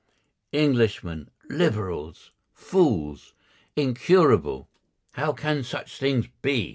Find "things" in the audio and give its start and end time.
5.99-6.25